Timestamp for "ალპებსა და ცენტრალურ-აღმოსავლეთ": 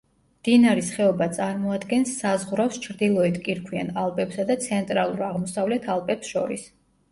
4.07-5.89